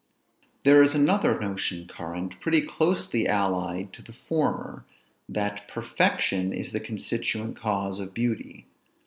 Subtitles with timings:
[0.63, 4.83] There is another notion current, pretty closely allied to the former;
[5.29, 8.65] that perfection is the constituent cause of beauty.